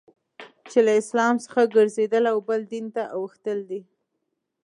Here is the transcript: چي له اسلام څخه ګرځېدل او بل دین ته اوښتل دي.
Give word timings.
چي 0.71 0.79
له 0.85 0.93
اسلام 1.01 1.35
څخه 1.45 1.61
ګرځېدل 1.75 2.23
او 2.31 2.37
بل 2.47 2.61
دین 2.71 2.85
ته 2.95 3.03
اوښتل 3.15 3.59
دي. 3.69 3.81